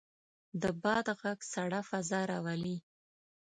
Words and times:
د 0.61 0.63
باد 0.83 1.07
غږ 1.21 1.39
سړه 1.53 1.79
فضا 1.89 2.21
راولي. 2.31 2.77